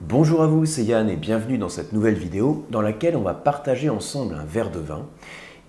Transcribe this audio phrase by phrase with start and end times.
[0.00, 3.34] Bonjour à vous, c'est Yann et bienvenue dans cette nouvelle vidéo dans laquelle on va
[3.34, 5.06] partager ensemble un verre de vin.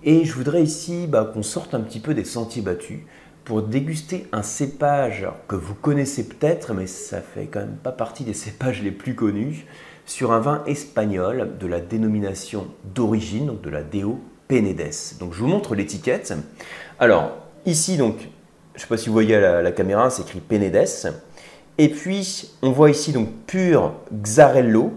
[0.04, 3.00] Et je voudrais ici bah, qu'on sorte un petit peu des sentiers battus
[3.44, 8.22] pour déguster un cépage que vous connaissez peut-être, mais ça fait quand même pas partie
[8.22, 9.66] des cépages les plus connus,
[10.06, 15.18] sur un vin espagnol de la dénomination d'origine, donc de la Deo Penedes.
[15.18, 16.32] Donc je vous montre l'étiquette.
[17.00, 17.36] Alors
[17.66, 20.86] ici donc, je ne sais pas si vous voyez à la, caméra, c'est écrit Penedes.
[21.78, 24.92] Et puis, on voit ici donc pur Xarello.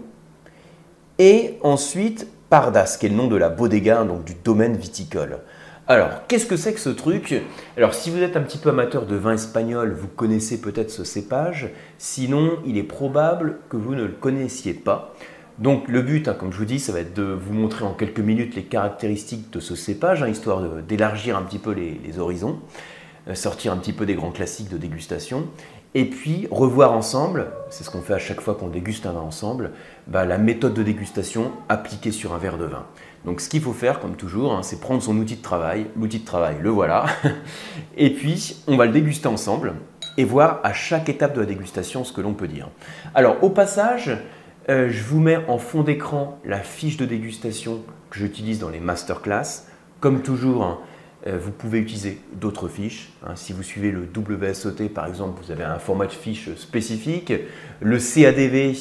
[1.18, 5.38] Et ensuite, Pardas, qui est le nom de la bodega, donc du domaine viticole.
[5.86, 7.34] Alors, qu'est-ce que c'est que ce truc?
[7.76, 11.04] Alors, si vous êtes un petit peu amateur de vin espagnol, vous connaissez peut-être ce
[11.04, 11.70] cépage.
[11.98, 15.14] Sinon, il est probable que vous ne le connaissiez pas.
[15.58, 17.92] Donc, le but, hein, comme je vous dis, ça va être de vous montrer en
[17.92, 22.60] quelques minutes les caractéristiques de ce cépage, hein, histoire d'élargir un petit peu les horizons,
[23.28, 25.46] euh, sortir un petit peu des grands classiques de dégustation
[25.94, 29.20] et puis revoir ensemble, c'est ce qu'on fait à chaque fois qu'on déguste un vin
[29.20, 29.70] ensemble,
[30.08, 32.84] bah, la méthode de dégustation appliquée sur un verre de vin.
[33.24, 36.18] Donc ce qu'il faut faire, comme toujours, hein, c'est prendre son outil de travail, l'outil
[36.18, 37.06] de travail, le voilà,
[37.96, 39.74] et puis on va le déguster ensemble
[40.16, 42.68] et voir à chaque étape de la dégustation ce que l'on peut dire.
[43.14, 44.18] Alors au passage,
[44.68, 48.80] euh, je vous mets en fond d'écran la fiche de dégustation que j'utilise dans les
[48.80, 49.66] masterclass.
[50.00, 50.78] Comme toujours, hein,
[51.26, 53.10] vous pouvez utiliser d'autres fiches.
[53.26, 53.32] Hein.
[53.34, 57.32] Si vous suivez le WSOT, par exemple, vous avez un format de fiche spécifique.
[57.80, 58.74] Le CADV,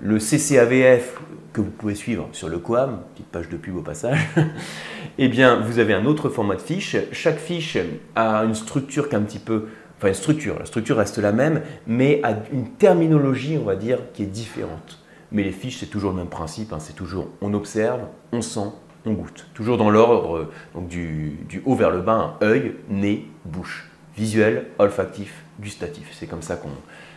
[0.00, 1.18] le CCAVF,
[1.52, 4.28] que vous pouvez suivre sur le QAM, petite page de pub au passage,
[5.18, 6.96] eh bien, vous avez un autre format de fiche.
[7.10, 7.76] Chaque fiche
[8.14, 9.66] a une structure qui est un petit peu...
[9.96, 13.98] Enfin, une structure, la structure reste la même, mais a une terminologie, on va dire,
[14.12, 15.00] qui est différente.
[15.32, 16.78] Mais les fiches, c'est toujours le même principe, hein.
[16.78, 18.70] c'est toujours on observe, on sent,
[19.12, 19.46] goûte.
[19.54, 23.90] Toujours dans l'ordre du, haut vers le bas, œil, nez, bouche.
[24.16, 26.08] Visuel, olfactif, gustatif.
[26.12, 26.60] C'est comme ça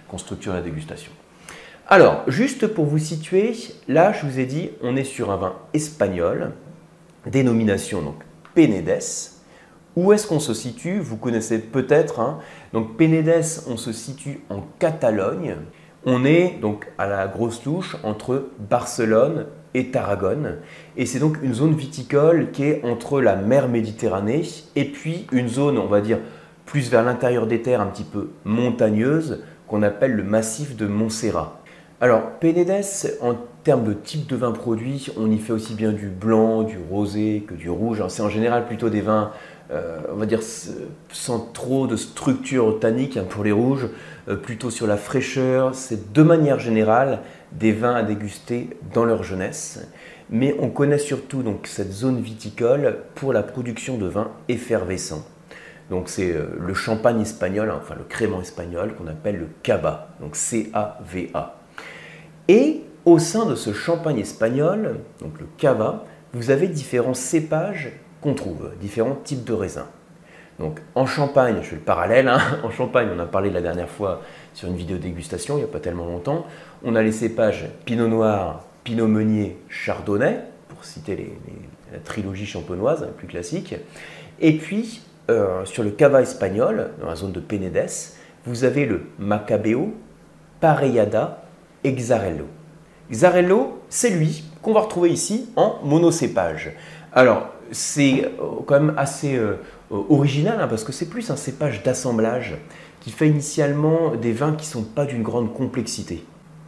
[0.07, 1.11] qu'on structure la dégustation.
[1.87, 3.53] Alors, juste pour vous situer,
[3.87, 6.51] là, je vous ai dit, on est sur un vin espagnol,
[7.25, 8.15] dénomination donc
[8.53, 9.31] Penedes.
[9.95, 10.99] Où est-ce qu'on se situe?
[10.99, 12.19] Vous connaissez peut-être.
[12.19, 12.39] Hein.
[12.71, 15.55] donc Penedes, on se situe en Catalogne.
[16.05, 19.45] On est donc à la grosse touche entre Barcelone
[19.75, 20.57] et Tarragone.
[20.97, 24.41] Et c'est donc une zone viticole qui est entre la mer Méditerranée
[24.75, 26.17] et puis une zone, on va dire,
[26.65, 31.61] plus vers l'intérieur des terres, un petit peu montagneuse, qu'on appelle le massif de Montserrat.
[31.99, 36.07] Alors, Penedes, en termes de type de vin produit, on y fait aussi bien du
[36.07, 38.03] blanc, du rosé que du rouge.
[38.07, 39.31] C'est en général plutôt des vins
[39.71, 40.41] euh, on va dire,
[41.11, 43.87] sans trop de structure tannique hein, pour les rouges,
[44.27, 45.75] euh, plutôt sur la fraîcheur.
[45.75, 47.19] C'est de manière générale
[47.53, 49.79] des vins à déguster dans leur jeunesse.
[50.29, 55.25] Mais on connaît surtout donc cette zone viticole pour la production de vins effervescents.
[55.89, 60.09] Donc c'est euh, le champagne espagnol, hein, enfin le crément espagnol qu'on appelle le cava,
[60.19, 61.61] donc C-A-V-A.
[62.49, 68.33] Et au sein de ce champagne espagnol, donc le cava, vous avez différents cépages qu'on
[68.33, 69.85] trouve, différents types de raisins.
[70.59, 72.39] Donc en Champagne, je fais le parallèle, hein.
[72.63, 74.21] en Champagne, on a parlé la dernière fois
[74.53, 76.45] sur une vidéo dégustation, il n'y a pas tellement longtemps,
[76.83, 80.39] on a les cépages Pinot Noir, Pinot Meunier, Chardonnay,
[80.69, 81.33] pour citer
[81.91, 83.75] la trilogie champenoise, la plus classique.
[84.39, 88.15] Et puis, euh, sur le cava espagnol, dans la zone de Penedes,
[88.45, 89.93] vous avez le Macabeo,
[90.59, 91.43] Parellada
[91.83, 92.47] et Xarello.
[93.11, 96.71] Xarello, c'est lui qu'on va retrouver ici en monocépage.
[97.13, 99.55] Alors, c'est euh, quand même assez euh,
[99.89, 102.55] original hein, parce que c'est plus un cépage d'assemblage
[102.99, 106.23] qui fait initialement des vins qui ne sont pas d'une grande complexité.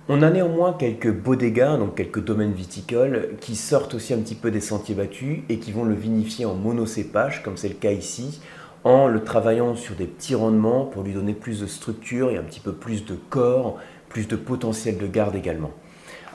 [0.09, 4.51] On a néanmoins quelques bodegas, donc quelques domaines viticoles, qui sortent aussi un petit peu
[4.51, 8.41] des sentiers battus et qui vont le vinifier en monocépage, comme c'est le cas ici,
[8.83, 12.43] en le travaillant sur des petits rendements pour lui donner plus de structure et un
[12.43, 15.71] petit peu plus de corps, plus de potentiel de garde également.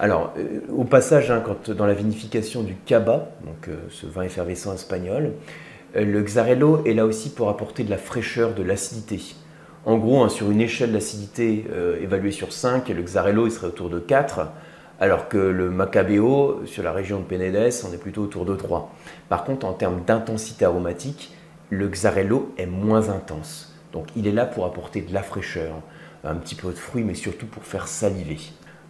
[0.00, 4.72] Alors, euh, au passage, hein, dans la vinification du caba, donc euh, ce vin effervescent
[4.72, 5.32] espagnol,
[5.96, 9.20] euh, le Xarello est là aussi pour apporter de la fraîcheur, de l'acidité.
[9.84, 11.64] En gros, hein, sur une échelle d'acidité
[12.02, 14.48] évaluée sur 5, le Xarello il serait autour de 4,
[15.00, 18.92] alors que le Macabeo, sur la région de Penedes, on est plutôt autour de 3.
[19.30, 21.32] Par contre, en termes d'intensité aromatique,
[21.70, 23.74] le Xarello est moins intense.
[23.92, 25.76] Donc il est là pour apporter de la fraîcheur,
[26.22, 28.38] un petit peu de fruits, mais surtout pour faire saliver.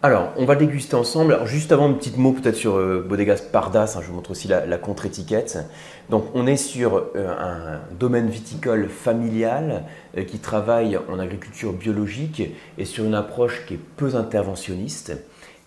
[0.01, 1.33] Alors, on va déguster ensemble.
[1.33, 3.97] Alors, juste avant, un petit mot peut-être sur euh, Bodegas Pardas.
[3.97, 5.59] Hein, je vous montre aussi la, contre-étiquette.
[6.09, 9.83] Donc, on est sur euh, un domaine viticole familial
[10.17, 12.43] euh, qui travaille en agriculture biologique
[12.79, 15.17] et sur une approche qui est peu interventionniste.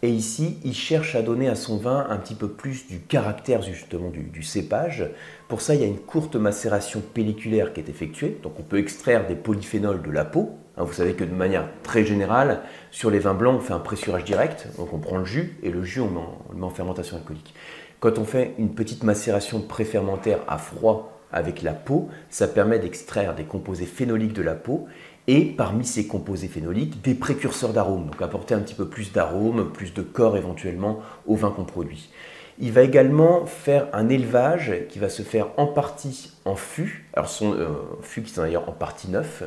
[0.01, 3.61] Et ici, il cherche à donner à son vin un petit peu plus du caractère
[3.61, 5.09] justement du, du, cépage.
[5.49, 8.39] Pour ça, il y a une courte macération pelliculaire qui est effectuée.
[8.41, 12.05] Donc on peut extraire des polyphénols de la peau, vous savez que de manière très
[12.05, 15.57] générale, sur les vins blancs, on fait un pressurage direct, donc on prend le jus
[15.63, 16.09] et le jus on,
[16.51, 17.53] le met en fermentation alcoolique.
[17.99, 23.35] Quand on fait une petite macération préfermentaire à froid avec la peau, ça permet d'extraire
[23.35, 24.87] des composés phénoliques de la peau
[25.27, 29.71] et parmi ces composés phénoliques, des précurseurs d'arômes, donc apporter un petit peu plus d'arômes,
[29.71, 32.09] plus de corps éventuellement au vin qu'on produit.
[32.59, 37.29] Il va également faire un élevage qui va se faire en partie en fût, alors
[37.29, 37.67] ce sont euh,
[38.01, 39.43] fûts qui sont d'ailleurs en partie neufs,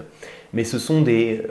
[0.53, 1.43] mais ce sont des,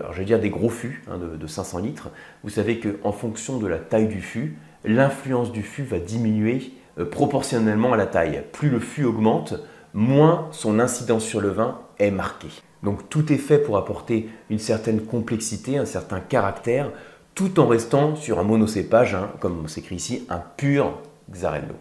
[0.46, 2.10] gros fûts hein, de, 500 litres.
[2.44, 7.06] Vous savez qu'en fonction de la taille du fût, l'influence du fût va diminuer euh,
[7.06, 8.44] proportionnellement à la taille.
[8.52, 9.56] Plus le fût augmente,
[9.94, 12.62] moins son incidence sur le vin est marquée.
[12.82, 16.92] Donc tout est fait pour apporter une certaine complexité, un certain caractère,
[17.36, 21.00] tout en restant sur un monocépage, hein, comme s'écrit ici, un pur
[21.32, 21.76] Xarello.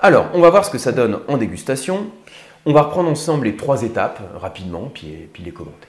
[0.00, 2.06] Alors, on va voir ce que ça donne en dégustation.
[2.66, 5.88] On va reprendre ensemble les trois étapes rapidement, puis, les commenter.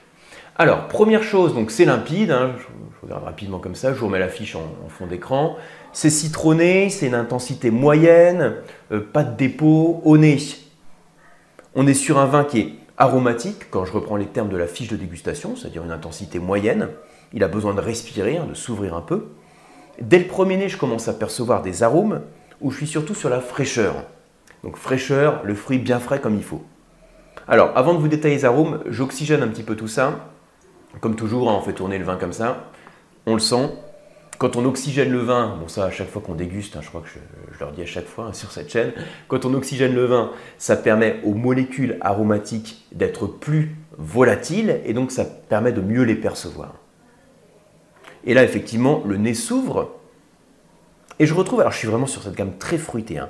[0.56, 4.18] Alors, première chose, donc c'est limpide, hein, je, regarde rapidement comme ça, je vous remets
[4.18, 5.56] l'affiche en, en fond d'écran.
[5.92, 8.56] C'est citronné, c'est une intensité moyenne,
[8.92, 10.38] euh, pas de dépôt, au nez.
[11.74, 14.66] On est sur un vin qui est aromatique, quand je reprends les termes de la
[14.66, 16.88] fiche de dégustation, c'est-à-dire une intensité moyenne.
[17.32, 19.28] Il a besoin de respirer, hein, de s'ouvrir un peu.
[20.00, 22.20] Dès le premier nez, je commence à percevoir des arômes,
[22.60, 24.04] où je suis surtout sur la fraîcheur.
[24.62, 26.62] Donc fraîcheur, le fruit bien frais comme il faut.
[27.48, 30.30] Alors, avant de vous détailler les arômes, j'oxygène un petit peu tout ça.
[31.00, 32.70] Comme toujours, hein, on fait tourner le vin comme ça.
[33.26, 33.70] On le sent.
[34.38, 37.02] Quand on oxygène le vin, bon ça à chaque fois qu'on déguste, hein, je crois
[37.02, 38.92] que je, leur dis à chaque fois hein, sur cette chaîne,
[39.28, 45.10] quand on oxygène le vin, ça permet aux molécules aromatiques d'être plus volatiles et donc
[45.10, 46.76] ça permet de mieux les percevoir.
[48.24, 49.99] Et là effectivement, le nez s'ouvre
[51.20, 53.28] et je retrouve, alors je suis vraiment sur cette gamme très fruitée, hein,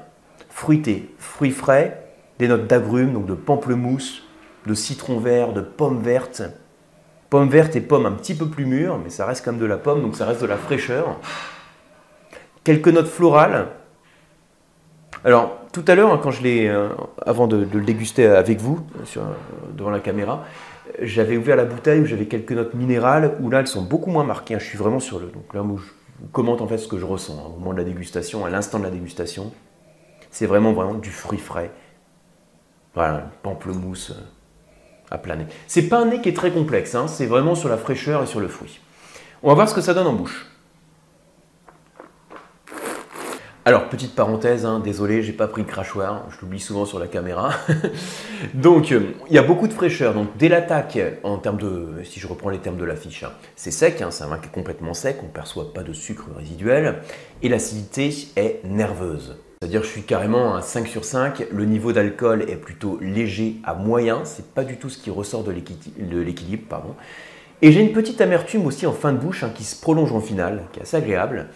[0.48, 2.06] fruité, fruits frais,
[2.38, 4.22] des notes d'agrumes, donc de pamplemousse,
[4.66, 6.42] de citron vert, de pommes vertes,
[7.30, 9.76] Pomme verte et pomme un petit peu plus mûres, mais ça reste comme de la
[9.76, 11.20] pomme, donc ça reste de la fraîcheur.
[12.64, 13.68] Quelques notes florales.
[15.24, 16.88] Alors, tout à l'heure, hein, quand je l'ai, euh,
[17.24, 19.22] avant de, le déguster avec vous, sur,
[19.76, 20.44] devant la caméra,
[21.00, 24.24] j'avais ouvert la bouteille où j'avais quelques notes minérales, où là, elles sont beaucoup moins
[24.24, 24.56] marquées.
[24.56, 24.58] Hein.
[24.58, 25.26] je suis vraiment sur le.
[25.26, 25.54] Donc
[26.32, 28.84] commente en fait ce que je ressens au moment de la dégustation, à l'instant de
[28.84, 29.52] la dégustation.
[30.30, 31.70] C'est vraiment, vraiment du fruit frais.
[32.94, 34.12] Voilà, pamplemousse
[35.10, 35.46] à planer.
[35.66, 37.08] C'est pas un nez qui est très complexe, hein.
[37.08, 38.80] c'est vraiment sur la fraîcheur et sur le fruit.
[39.42, 40.46] On va voir ce que ça donne en bouche.
[43.70, 47.06] Alors, petite parenthèse, hein, désolé, j'ai pas pris le crachoir, je l'oublie souvent sur la
[47.06, 47.52] caméra.
[48.54, 50.12] donc, euh, il y a beaucoup de fraîcheur.
[50.12, 53.70] Donc, dès l'attaque, en termes de, si je reprends les termes de l'affiche, hein, c'est
[53.70, 56.96] sec, c'est un vin qui est complètement sec, on ne perçoit pas de sucre résiduel,
[57.44, 59.36] et l'acidité est nerveuse.
[59.60, 63.74] C'est-à-dire je suis carrément à 5 sur 5, le niveau d'alcool est plutôt léger à
[63.74, 66.64] moyen, c'est pas du tout ce qui ressort de l'équilibre.
[66.68, 66.96] pardon.
[67.62, 70.20] Et j'ai une petite amertume aussi en fin de bouche hein, qui se prolonge en
[70.20, 71.46] finale, qui est assez agréable.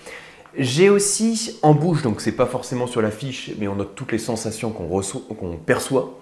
[0.57, 4.13] J'ai aussi en bouche, donc c'est pas forcément sur la fiche, mais on note toutes
[4.13, 6.21] les sensations qu'on perçoit.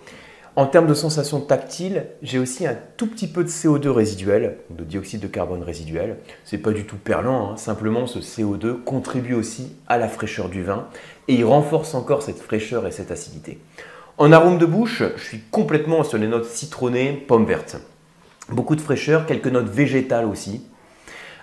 [0.55, 4.85] En termes de sensations tactiles, j'ai aussi un tout petit peu de CO2 résiduel, de
[4.85, 6.19] dioxyde de carbone résiduel.
[6.45, 7.57] C'est pas du tout perlant, hein.
[7.57, 10.89] simplement ce CO2 contribue aussi à la fraîcheur du vin
[11.29, 13.59] et il renforce encore cette fraîcheur et cette acidité.
[14.19, 17.79] En arôme de bouche, je suis complètement sur les notes citronnées, pommes vertes.
[18.51, 20.63] Beaucoup de fraîcheur, quelques notes végétales aussi.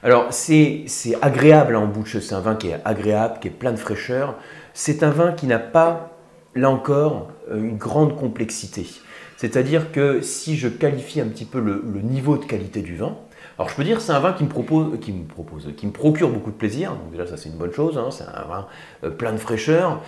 [0.01, 0.85] Alors c'est
[1.21, 4.35] agréable en bouche, c'est un vin qui est agréable, qui est plein de fraîcheur.
[4.73, 6.11] C'est un vin qui n'a pas
[6.55, 8.87] là encore, euh, une grande complexité.
[9.35, 13.15] C'est-à-dire que si je qualifie un petit peu le, niveau de qualité du vin,
[13.57, 15.91] alors je peux dire c'est un vin qui me propose, qui me propose, qui me
[15.91, 16.91] procure beaucoup de plaisir.
[16.91, 17.97] Donc déjà ça c'est une bonne chose.
[17.97, 18.67] Hein, c'est un vin
[19.03, 20.01] euh, plein de fraîcheur.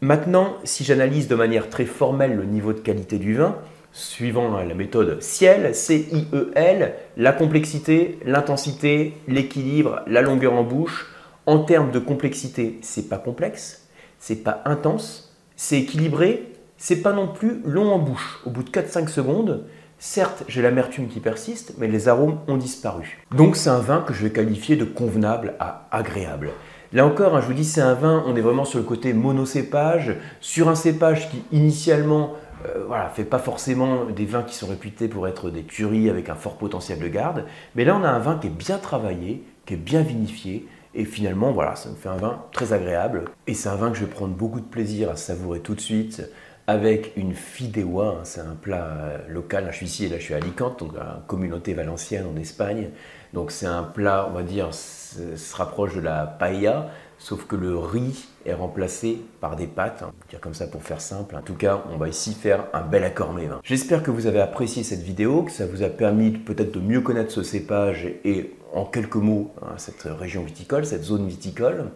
[0.00, 3.56] Maintenant, si j'analyse de manière très formelle le niveau de qualité du vin,
[3.96, 11.10] suivant la méthode CIEL, C-I-E-L, la complexité, l'intensité, l'équilibre, la longueur en bouche,
[11.46, 13.88] en termes de complexité, c'est pas complexe,
[14.18, 18.40] c'est pas intense, c'est équilibré, c'est pas non plus long en bouche.
[18.44, 19.64] Au bout de 4-5 secondes,
[19.98, 23.24] certes, j'ai l'amertume qui persiste, mais les arômes ont disparu.
[23.34, 26.50] Donc c'est un vin que je vais qualifier de convenable à agréable.
[26.92, 29.12] Là encore, hein, je vous dis, c'est un vin, on est vraiment sur le côté
[29.12, 32.34] monocépage, sur un cépage qui initialement
[32.66, 36.28] euh, voilà, fait pas forcément des vins qui sont réputés pour être des tueries avec
[36.28, 37.44] un fort potentiel de garde,
[37.74, 41.04] mais là on a un vin qui est bien travaillé, qui est bien vinifié, et
[41.04, 43.26] finalement, voilà, ça me fait un vin très agréable.
[43.46, 45.80] Et c'est un vin que je vais prendre beaucoup de plaisir à savourer tout de
[45.80, 46.22] suite
[46.66, 48.16] avec une fideuà.
[48.18, 49.68] Hein, c'est un plat euh, local.
[49.70, 52.88] Je suis ici et là je suis à Alicante, donc la communauté valencienne en Espagne.
[53.34, 56.88] Donc c'est un plat, on va dire, se rapproche de la paella.
[57.18, 61.00] Sauf que le riz est remplacé par des pâtes, hein, dire comme ça pour faire
[61.00, 61.36] simple.
[61.36, 63.60] En tout cas, on va ici faire un bel accord mévin.
[63.64, 67.00] J'espère que vous avez apprécié cette vidéo, que ça vous a permis peut-être de mieux
[67.00, 71.86] connaître ce cépage et en quelques mots hein, cette région viticole, cette zone viticole.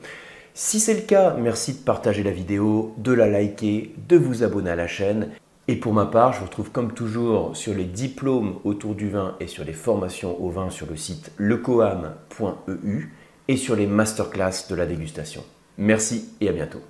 [0.54, 4.70] Si c'est le cas, merci de partager la vidéo, de la liker, de vous abonner
[4.70, 5.28] à la chaîne.
[5.68, 9.36] Et pour ma part, je vous retrouve comme toujours sur les diplômes autour du vin
[9.38, 13.12] et sur les formations au vin sur le site lecoam.eu
[13.50, 15.42] et sur les masterclass de la dégustation.
[15.76, 16.80] Merci et à bientôt.